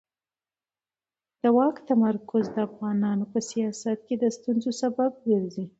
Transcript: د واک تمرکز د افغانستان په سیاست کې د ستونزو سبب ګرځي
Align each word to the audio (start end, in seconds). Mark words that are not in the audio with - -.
د 1.41 1.43
واک 1.57 1.75
تمرکز 1.89 2.45
د 2.53 2.57
افغانستان 2.69 3.17
په 3.31 3.39
سیاست 3.49 3.97
کې 4.07 4.15
د 4.17 4.23
ستونزو 4.35 4.71
سبب 4.81 5.11
ګرځي 5.29 5.65